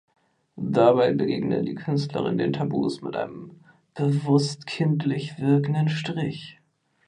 [0.57, 3.59] Dabei begegne die Künstlerin den Tabus mit einem
[3.93, 6.59] „bewusst kindlich wirkenden Strich“.